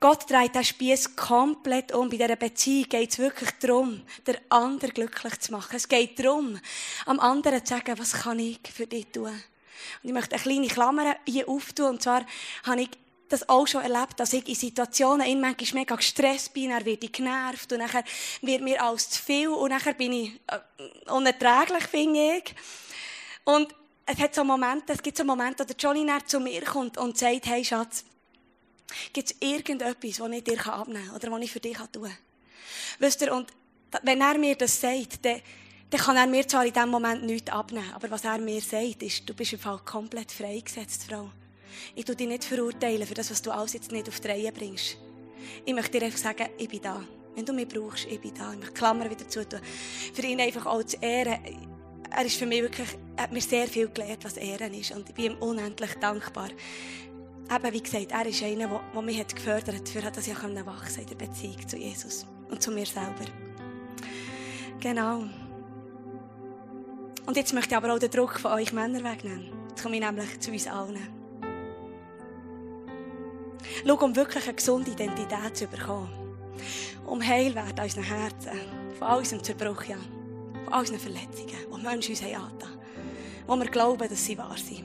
[0.00, 2.08] Gott dreht den Spieß komplett um.
[2.08, 5.76] Bei dieser Beziehung geht es wirklich darum, den anderen glücklich zu machen.
[5.76, 6.58] Es geht darum,
[7.04, 9.26] am anderen zu sagen, was kann ich für dich tun.
[10.02, 11.90] Und ich möchte eine kleine Klammer hier auftun.
[11.90, 12.24] Und zwar
[12.64, 12.88] habe ich
[13.32, 17.06] das auch schon erlebt, dass ich in Situationen in manchmal mega gestresst bin, dann werde
[17.06, 18.04] ich genervt und nachher
[18.42, 22.54] wird mir alles zu viel und nachher bin ich äh, unerträglich, finde ich.
[23.44, 23.74] Und
[24.06, 26.98] es hat so Momente, es gibt so Momente, wo der Johnny näher zu mir kommt
[26.98, 28.04] und sagt, hey Schatz,
[29.12, 32.16] gibt es irgendetwas, das ich dir abnehmen kann oder was ich für dich tun kann?
[32.98, 33.52] Wisst ihr, und
[34.02, 35.40] wenn er mir das sagt, dann,
[35.90, 39.02] dann kann er mir zwar in diesem Moment nichts abnehmen, aber was er mir sagt,
[39.02, 41.30] ist, du bist im Fall komplett freigesetzt, Frau.
[41.94, 44.52] Ich tue dich nicht verurteilen für das, was du alles jetzt nicht auf die Reihe
[44.52, 44.96] bringst.
[45.64, 47.02] Ich möchte dir einfach sagen, ich bin da.
[47.34, 48.52] Wenn du mich brauchst, ich bin da.
[48.52, 49.60] Ich möchte Klammer wieder zutun.
[50.12, 51.38] Für ihn einfach auch zu ehren.
[52.10, 54.90] Er ist für mich wirklich, hat mir sehr viel gelernt, was Ehren ist.
[54.92, 56.48] Und ich bin ihm unendlich dankbar.
[57.52, 61.02] Eben, wie gesagt, er ist einer, der, mich hat gefördert hat, für dass ich wachsen
[61.02, 63.24] in der Beziehung zu Jesus und zu mir selber.
[64.80, 65.24] Genau.
[67.26, 69.52] Und jetzt möchte ich aber auch den Druck von euch Männern wegnehmen.
[69.68, 71.19] Jetzt komme ich nämlich zu uns allen.
[73.86, 76.08] Schau, um wirklich eine gesunde Identität zu bekommen.
[77.06, 78.60] Um heil werden unseren Herzen.
[78.98, 79.96] Von all unserem Zerbruch, ja.
[80.64, 82.52] Von all unseren Verletzungen, die Menschen uns haben
[83.46, 84.84] Wo wir glauben, dass sie wahr sind.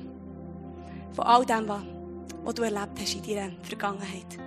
[1.13, 4.38] Von all dem, was du erlebt hast in deiner Vergangenheit.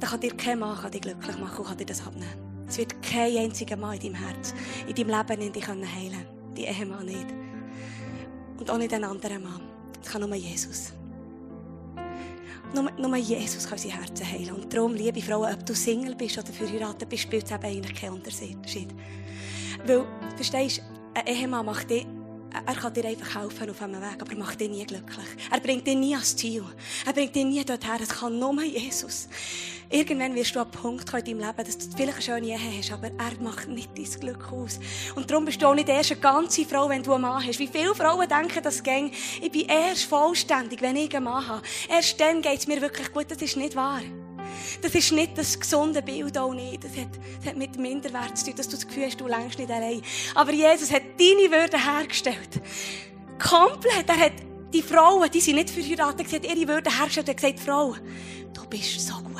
[0.00, 2.64] Dann kann dir kein Mann kann dich glücklich machen und kann dir das abnehmen.
[2.68, 4.52] Es wird kein einziger Mann in deinem Herz,
[4.86, 6.26] in deinem Leben in dich heilen.
[6.56, 7.26] Die Ehemann nicht.
[8.58, 9.60] Und auch nicht ein anderer Mann.
[10.02, 10.92] Das kann nur Jesus.
[12.74, 14.54] Nur, nur Jesus kann sein Herzen heilen.
[14.54, 18.00] Und darum, liebe Frauen, ob du Single bist oder verheiratet bist, spielt es eben eigentlich
[18.00, 18.88] keinen Unterschied.
[19.86, 22.06] Weil, verstehst du, ein Ehemann macht dich
[22.64, 25.26] er kann dir einfach helfen auf einem Weg, aber er macht dich nie glücklich.
[25.50, 26.64] Er bringt dich nie ans Ziel.
[27.04, 28.02] Er bringt dich nie dorthin.
[28.02, 29.28] Es kann nur Jesus.
[29.88, 32.46] Irgendwann wirst du an einen Punkt kommen in deinem Leben, dass du vielleicht eine schöne
[32.48, 34.80] Ehe hast, aber er macht nicht dein Glück aus.
[35.14, 37.58] Und darum bist du auch nicht erst eine ganze Frau, wenn du einen Mann hast.
[37.58, 41.62] Wie viele Frauen denken, das ging, ich bin erst vollständig, wenn ich einen Mann habe.
[41.88, 43.30] Erst dann geht es mir wirklich gut.
[43.30, 44.02] Das ist nicht wahr.
[44.82, 46.84] Das ist nicht das gesunde Bild auch nicht.
[46.84, 49.58] Das hat, das hat mit Minderwert zu tun, dass du das Gefühl hast, du längst
[49.58, 50.02] nicht allein.
[50.34, 52.60] Aber Jesus hat deine Würde hergestellt.
[53.38, 54.08] Komplett.
[54.08, 54.32] Er hat
[54.72, 57.94] die Frauen, die sind nicht verheiratet, hat ihre Würde hergestellt und gesagt, Frau,
[58.52, 59.36] du bist so gut.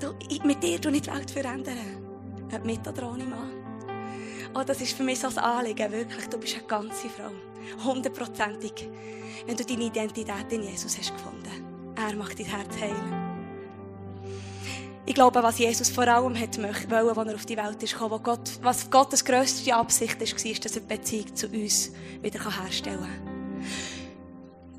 [0.00, 0.14] Du,
[0.46, 1.78] mit dir du nicht die Welt verändern.
[2.54, 3.50] Ob mit oder ohne Mann.
[4.54, 6.26] Oh, das ist für mich so ein Anliegen, wirklich.
[6.28, 7.30] Du bist eine ganze Frau.
[7.84, 8.88] Hundertprozentig.
[9.46, 11.94] Wenn du deine Identität in Jesus hast gefunden.
[11.96, 13.25] Er macht dein Herz heilen.
[15.08, 18.20] Ich glaube, was Jesus vor allem hat wollen, als er auf die Welt ist gekommen,
[18.24, 22.98] Gott, was Gottes grösste Absicht war, ist, dass er die Beziehung zu uns wieder herstellen
[22.98, 23.36] kann.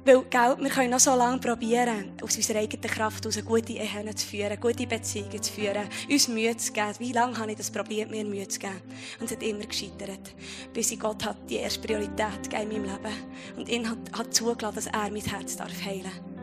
[0.03, 4.15] Weil, gell, wir können noch so lange probieren, aus unserer eigenen Kraft aus gute Ehen
[4.15, 6.95] zu führen, gute Beziehungen zu führen, uns Mühe zu geben.
[6.99, 8.81] Wie lange habe ich das probiert, mir Mühe zu geben?
[9.19, 10.33] Und es hat immer gescheitert.
[10.73, 13.15] Bis ich Gott hat die erste Priorität in meinem Leben.
[13.57, 16.36] Und ihn hat, hat zugelassen, dass er mein Herz darf heilen darf.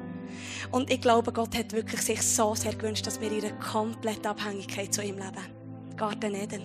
[0.70, 4.26] Und ich glaube, Gott hat wirklich sich so sehr gewünscht, dass wir in einer kompletten
[4.26, 5.96] Abhängigkeit zu ihm leben.
[5.96, 6.62] Garten Eden.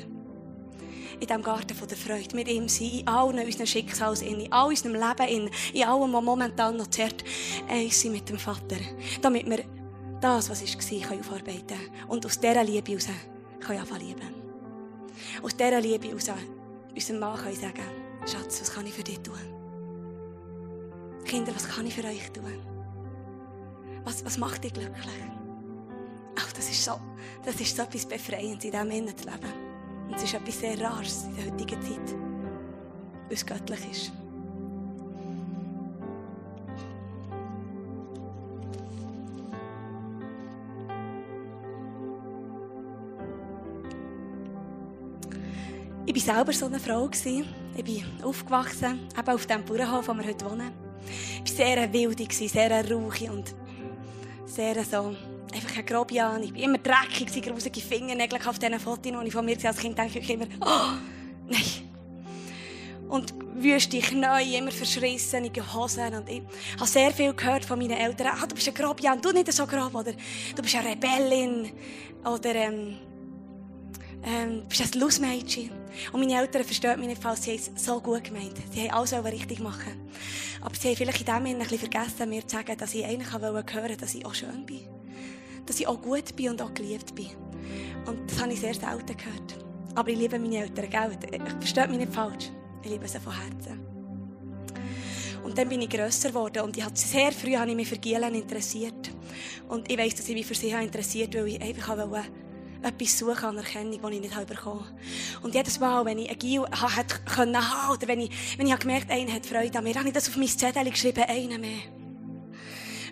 [1.20, 2.36] In diesem Garten von der Freude.
[2.36, 6.78] Mit ihm sein, in allen unseren Schicksals, in all unserem Leben, in allem, was momentan
[6.78, 7.24] noch zerrt,
[7.68, 8.78] eins sein mit dem Vater.
[9.22, 9.66] Damit wir
[10.22, 13.08] das, was war, können aufarbeiten Und aus dieser Liebe heraus
[13.60, 14.34] können anfangen lieben.
[15.42, 16.32] Aus dieser Liebe heraus
[16.96, 17.84] unserem Mann können sagen,
[18.26, 19.36] Schatz, was kann ich für dich tun?
[21.26, 22.79] Kinder, was kann ich für euch tun?
[24.04, 25.08] Was, was macht dich glücklich?
[26.38, 27.00] Ach, das ist so,
[27.46, 29.54] das ist so etwas Befreiendes, in diesem Innen zu leben.
[30.08, 32.16] Und es ist etwas sehr Rares in der heutigen Zeit,
[33.30, 34.12] es göttlich ist.
[46.12, 47.08] Ich war selber so eine Frau.
[47.08, 50.72] Ich bin aufgewachsen, eben auf dem Bauernhof, wo wir heute wohnen.
[51.46, 53.54] Ich war sehr wild, sehr rauchig und
[54.60, 55.16] sehr so,
[55.54, 56.44] einfach ein Grobian.
[56.44, 59.98] Ich war immer dreckig, grusige Fingernägel auf diesen Fotos, die ich von mir als Kind
[59.98, 60.98] denke ich immer, oh,
[61.48, 61.64] nein.
[63.08, 66.14] Und wüste Knie, immer verschrissene Hosen.
[66.14, 66.42] Und ich
[66.76, 68.34] habe sehr viel gehört von meinen Eltern.
[68.34, 71.72] Ah, du bist ein Grobian, du nicht so grob, oder du bist eine Rebellin,
[72.26, 72.98] oder ähm,
[74.24, 75.70] ähm, bist ein Lustmädchen.
[76.12, 78.54] Und meine Eltern verstehen mich nicht falsch, sie es so gut gemeint.
[78.72, 80.10] Sie haben alles richtig machen
[80.62, 83.06] Aber sie haben vielleicht in dem Sinne ein bisschen vergessen, mir zu sagen, dass ich
[83.06, 84.82] eigentlich hören wollte, dass ich auch schön bin.
[85.66, 87.30] Dass ich auch gut bin und auch geliebt bin.
[88.06, 89.66] Und das habe ich sehr selten gehört.
[89.96, 91.18] Aber ich liebe meine Eltern, gell?
[91.32, 92.52] Ich verstehe mich nicht falsch.
[92.84, 93.80] Ich liebe sie von Herzen.
[95.44, 97.98] Und dann bin ich grösser geworden und ich habe sehr früh habe ich mich für
[97.98, 99.12] Gielen interessiert.
[99.68, 102.28] Und ich weiss, dass ich mich für sie interessiert habe, weil ich einfach wollte
[102.82, 105.44] etwas suchen an Erkennung, die ich nicht bekommen habe.
[105.44, 109.20] Und jedes Mal, wenn ich ein Gil haben, oder wenn ich, wenn ich gemerkt habe,
[109.20, 111.99] einer hat Freude an mir, habe ich das auf mein Zettel geschrieben, einer mehr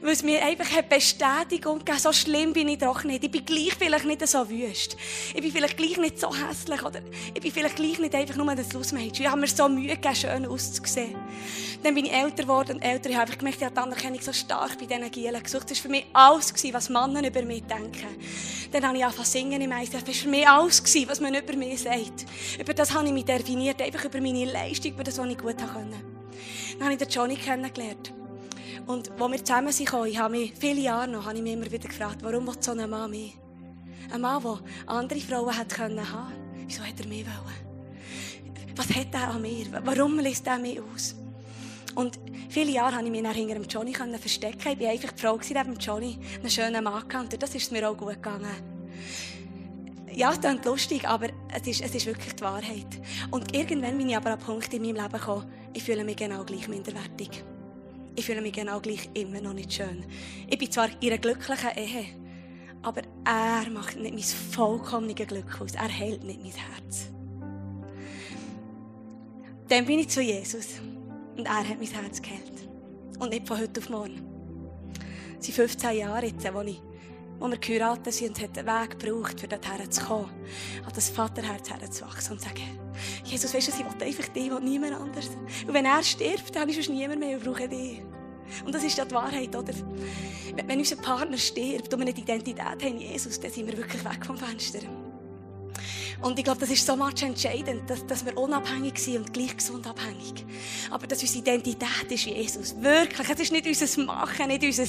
[0.08, 3.26] weil es mir einfach eine Bestätigung gegeben so schlimm bin ich doch nicht.
[3.26, 4.96] Ich bin gleich vielleicht nicht so wüst.
[5.36, 7.02] Ich bin vielleicht gleich nicht so hässlich oder
[7.34, 9.26] ich bin vielleicht gleich nicht einfach nur ein Lustmädchen.
[9.26, 11.18] Ich habe mir so Mühe gegeben, schön auszusehen.
[11.84, 13.10] Dann bin ich älter geworden und älter.
[13.10, 15.70] Ich habe einfach gemerkt, ich habe die Anerkennung so stark bei diesen Gielen gesucht.
[15.70, 18.08] Das war für mich alles, was Männer über mich denken.
[18.72, 19.90] Dann habe ich angefangen zu singen im Eis.
[19.90, 22.26] Das war für mich alles, was man über mich sagt.
[22.58, 25.58] Über das habe ich mich definiert, einfach über meine Leistung, über das, was ich gut
[25.58, 25.98] konnte.
[26.78, 28.14] Dann habe ich den Johnny kennengelernt.
[28.88, 31.70] Und als wir zusammen sind, ich habe mich viele Jahre noch, habe ich mich immer
[31.70, 33.38] wieder gefragt, warum will so ein Mann mich?
[34.14, 36.32] Ein Mann, der andere Frauen hätte können haben.
[36.66, 38.76] Wieso hat er mich wollen?
[38.78, 39.66] Was hat er an mir?
[39.84, 41.16] Warum lässt er mich aus?
[41.96, 44.72] Und viele Jahre konnte ich mich hinter dem Johnny verstecken.
[44.72, 47.34] Ich war einfach die Frau neben Johnny, einen schönen Mann gehabt.
[47.34, 48.48] Und das ist mir auch gut gegangen.
[50.16, 53.02] Ja, es klingt lustig, aber es ist, es ist wirklich die Wahrheit.
[53.32, 56.16] Und irgendwann bin ich aber an einen Punkt in meinem Leben gekommen, ich fühle mich
[56.16, 57.44] genau gleich minderwertig
[58.18, 60.04] ich fühle mich genau gleich immer noch nicht schön.
[60.50, 62.06] Ich bin zwar in einer glücklichen Ehe,
[62.82, 65.76] aber er macht nicht mein vollkommenes Glück aus.
[65.76, 67.10] Er hält nicht mein Herz.
[69.68, 70.80] Dann bin ich zu Jesus
[71.38, 72.68] und er hat mein Herz geheilt.
[73.20, 74.24] Und nicht von heute auf morgen.
[75.40, 76.82] Sind 15 Jahre jetzt, wo, ich,
[77.40, 80.30] wo wir geheiratet sind und hat einen Weg gebraucht, um dorthin zu kommen,
[80.86, 82.80] an das Vaterherz herzuwachsen und zu sagen,
[83.24, 85.30] Jesus, weißt du, ich will einfach dich und niemand anders.
[85.68, 88.02] Und wenn er stirbt, dann ich sonst niemand mehr, ich brauche dich.
[88.66, 89.74] Und das ist ja die Wahrheit, oder?
[90.66, 94.26] Wenn unser Partner stirbt und wir nicht Identität haben, Jesus, dann sind wir wirklich weg
[94.26, 94.80] vom Fenster.
[96.22, 99.56] Und ich glaube, das ist so much entscheidend, dass, dass wir unabhängig sind und gleich
[99.56, 100.46] gesund abhängig.
[100.90, 102.76] Aber dass unsere Identität ist Jesus.
[102.82, 103.30] Wirklich.
[103.30, 104.84] Es ist nicht unser Machen, nicht unser,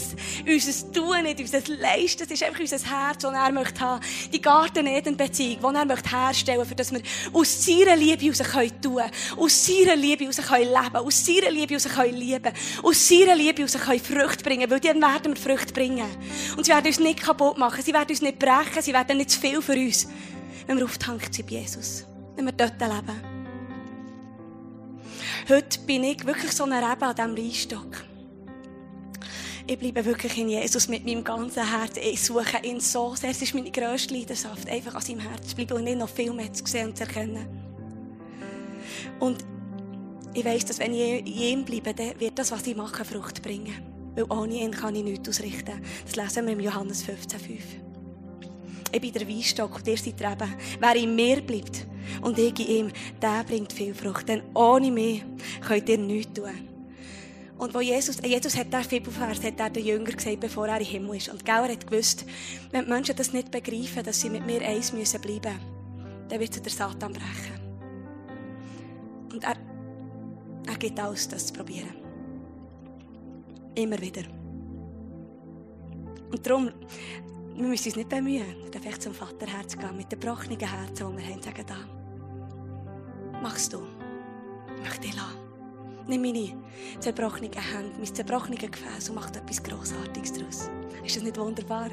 [0.47, 2.23] unser Tun, nicht unser Leisten.
[2.23, 4.03] Es ist einfach unser Herz, das er möchte haben.
[4.33, 9.03] Die Garten-Eden-Beziehung, die er möchte herstellen, für dass wir aus seiner Liebe heraus können tun.
[9.37, 10.97] Aus seiner Liebe heraus können leben.
[10.97, 12.53] Aus seiner Liebe heraus können lieben.
[12.83, 14.71] Aus seiner Liebe heraus können Früchte bringen.
[14.71, 16.09] Weil dann werden wir Früchte bringen.
[16.57, 17.83] Und sie werden uns nicht kaputt machen.
[17.83, 18.81] Sie werden uns nicht brechen.
[18.81, 20.09] Sie werden nicht zu viel für uns
[20.69, 22.07] wenn wir auftankt sind bei Jesus.
[22.37, 23.21] Wenn wir dort leben.
[25.49, 28.05] Heute bin ich wirklich so eine Rebe an diesem Weinstock.
[29.67, 31.97] Ich bleibe wirklich in Jesus mit meinem ganzen Herz.
[31.97, 33.31] Ich suche ihn so sehr.
[33.31, 36.33] Es ist meine grösste Leidenschaft, einfach an seinem Herz zu bleiben und ihn noch viel
[36.33, 37.47] mehr zu sehen und zu erkennen.
[39.21, 39.45] Und
[40.35, 43.43] ich weiss, dass wenn ich in ihm bleibe, dann wird das, was ich mache, Frucht
[43.43, 43.75] bringen.
[44.15, 45.81] Weil ohne ihn kann ich nichts ausrichten.
[46.05, 47.88] Das lesen wir im Johannes 15,5.
[48.91, 50.55] Ich bin der Weinstock und ihr seid Reben.
[50.81, 51.87] Wer in mir bleibt
[52.23, 54.29] und ich in ihm, der bringt viel Frucht.
[54.29, 55.25] Denn ohne mich
[55.61, 56.69] könnt ihr nichts tun.
[57.59, 60.87] Und wo Jesus, Jesus hat der Bibelvers, hat er den Jünger gesagt, bevor er im
[60.87, 61.29] Himmel ist.
[61.29, 62.25] Und Gauer hat gewusst,
[62.71, 65.59] wenn die Menschen das nicht begreifen, dass sie mit mir eins müssen bleiben,
[66.29, 67.59] dann wird sie der Satan brechen.
[69.33, 69.57] Und er,
[70.69, 71.95] er gibt alles, das zu probieren.
[73.75, 74.23] Immer wieder.
[76.31, 76.71] Und darum,
[77.59, 81.19] wir müssen uns nicht bemühen, dann vielleicht zum Vaterherz gehen, mit den gebrochenen Herzen, die
[81.19, 83.83] wir haben, sagen, da, machst du.
[84.77, 85.39] Ich möchte dich lassen.
[86.07, 86.55] Nimm meine
[87.01, 90.71] zerbrochenen Hände, mein zerbrochenes Gefäß und mach etwas Grossartiges daraus.
[91.05, 91.91] Ist das nicht wunderbar?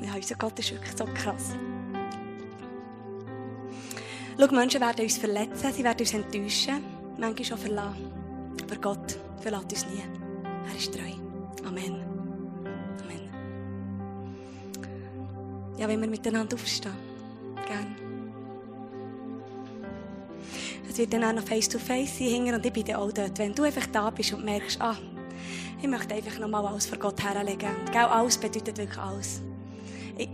[0.00, 1.50] Ja, unser Gott ist wirklich so krass.
[4.40, 6.82] Schau, Menschen werden uns verletzen, sie werden uns enttäuschen,
[7.18, 8.12] manchmal schon verlassen.
[8.62, 10.02] Aber Gott verlässt uns nie.
[10.68, 11.21] Er ist treu.
[11.64, 12.02] Amen.
[13.02, 13.28] Amen.
[15.78, 16.92] Ja, wenn wir miteinander aufstehen.
[17.66, 17.96] Gerne.
[20.88, 23.38] Es wird dann auch noch face-to-face sein und ich bin dann auch dort.
[23.38, 24.96] Wenn du einfach da bist und merkst, ah,
[25.80, 27.70] ich möchte einfach nochmal alles vor Gott herlegen.
[27.86, 29.42] Und alles bedeutet wirklich alles.
[30.16, 30.28] Ich,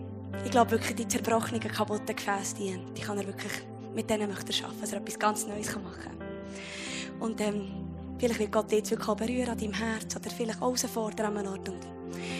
[0.45, 3.53] ich glaube wirklich, die zerbrochenen, kaputten Gefäße, die, die kann er wirklich,
[3.95, 7.21] mit denen möchte er arbeiten, dass er etwas ganz Neues machen kann.
[7.21, 7.88] Und ähm,
[8.19, 11.69] vielleicht wird Gott jetzt wirklich berühren an deinem Herz oder vielleicht herausfordern an einem Ort.
[11.69, 11.81] Und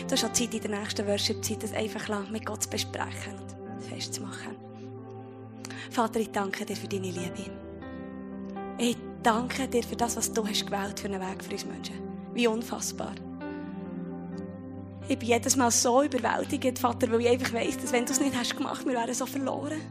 [0.07, 3.83] du hast auch Zeit in der nächsten Worship-Zeit, das einfach mit Gott zu besprechen und
[3.83, 4.55] festzumachen.
[5.89, 7.51] Vater, ich danke dir für deine Liebe.
[8.77, 11.95] Ich danke dir für das, was du hast gewählt für einen Weg für uns Menschen.
[12.33, 13.15] Wie unfassbar.
[15.07, 18.19] Ich bin jedes Mal so überwältigt, Vater, weil ich einfach weiss, dass wenn du es
[18.19, 19.81] nicht hast gemacht, wir wären so verloren.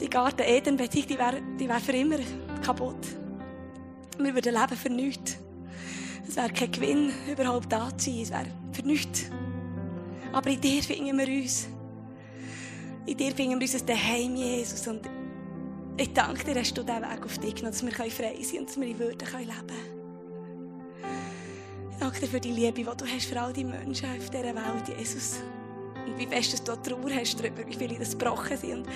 [0.00, 2.18] Die Garten Eden-Beziehung, die wäre wär für immer
[2.62, 3.21] kaputt.
[4.18, 5.36] Wir würden leben für nichts.
[6.28, 8.22] Es wäre kein Gewinn, überhaupt da zu sein.
[8.22, 9.24] Es wäre für nichts.
[10.32, 11.68] Aber in dir finden wir uns.
[13.06, 14.86] In dir finden wir uns ein Daheim, Jesus.
[14.86, 15.08] Und
[15.96, 18.58] ich danke dir, dass du diesen Weg auf dich genommen dass wir frei sein können
[18.60, 20.02] und dass wir in Würde leben können.
[21.90, 24.54] Ich danke dir für die Liebe, die du hast für all die Menschen auf dieser
[24.54, 25.40] Welt, Jesus.
[26.06, 28.86] Und wie fest du Trauer hast darüber, wie viele das gebrochen sind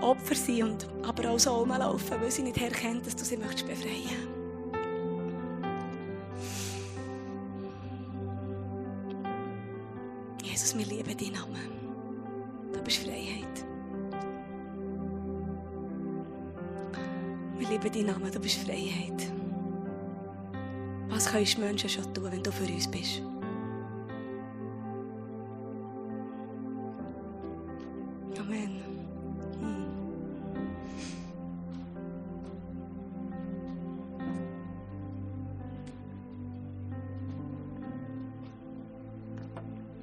[0.00, 3.66] Opfer sind und aber auch so rumlaufen, weil sie nicht erkennen, dass du sie möchtest
[3.66, 4.38] befreien
[10.42, 11.70] Jesus, wir lieben deinen Namen.
[12.72, 13.64] Du bist Freiheit.
[17.56, 19.30] Wir lieben deinen Namen, du bist Freiheit.
[21.08, 23.22] Was können Menschen schon tun, wenn du für uns bist?